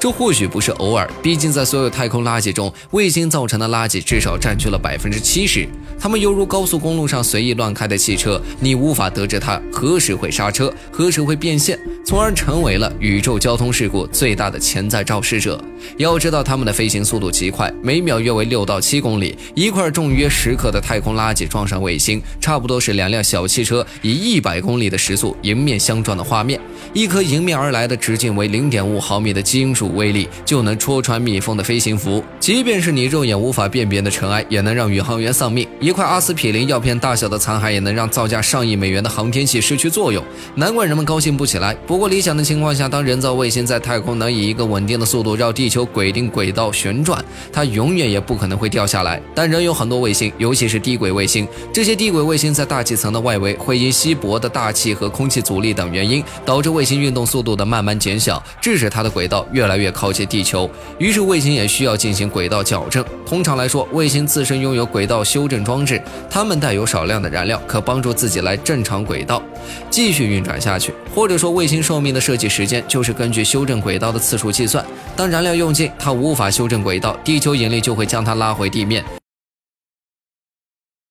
[0.00, 5.68] 这或许不是偶尔，毕竟在所有太空垃圾中，卫星造成的垃圾至少占据了百分之七十。
[6.00, 15.62] 它们犹如高速公路上随意乱开的汽车，你无法得知它何时会刹车，何时会变线，从而成为了宇宙交通事故最大的潜在肇事者。
[15.98, 19.36] 要知道，它们的飞行速度极快，每秒约为六到七公里。
[19.54, 26.58] 一块重约十克的太空垃圾撞上卫星，差不多是两辆小汽车以一百公里的时速迎面相撞的画面。
[26.94, 32.22] 一颗迎面而来的直径为零点五毫米的金属威力，就能戳穿密封的飞行服。
[32.38, 35.66] 即便是你肉眼无法辨别的尘埃，也能让宇航员丧命。
[35.80, 40.22] 一块阿司匹林药片大小的残骸，也能让造价上亿美元的航天器失去作用。
[40.54, 41.74] 难怪人们高兴不起来。
[41.86, 49.20] 不过，理想的情况下，当人造卫星在太空能以一个稳定的速度绕地球轨定轨道旋转，它永远也不可能会掉下来。
[49.34, 60.70] 但仍有很多卫星，尤其是低轨卫星，这些低轨卫星在大气层的外围会因稀薄的大气和空气阻力等原因，导致卫星运动速度的慢慢减小，致使它的轨道越来越靠近地球。
[60.98, 63.04] 于是，卫星也需要进行轨道矫正。
[63.26, 66.00] 通常来说，卫星自身拥有轨道修正装置。
[66.28, 69.42] 它们带有少量的燃料，可帮助自己来正常轨道
[69.88, 70.92] 继续运转下去。
[71.14, 74.84] 或者说，卫星寿命的设计时间就是根据修正轨道的次数计算。
[75.16, 79.19] 当燃料用尽，它无法修正轨道，地球引力就会将它拉回地面。